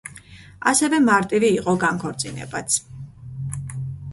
ასევე 0.69 0.99
მარტივი 1.09 1.51
იყო 1.57 1.75
განქორწინებაც. 1.85 2.79